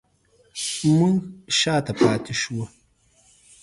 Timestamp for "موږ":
0.97-1.17